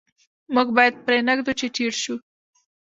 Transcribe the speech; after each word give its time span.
موږ 0.53 0.67
باید 0.77 0.93
پرې 1.05 1.19
نه 1.27 1.33
ږدو 1.37 1.53
چې 1.59 1.65
ټیټ 1.75 1.93
شو. 2.03 2.15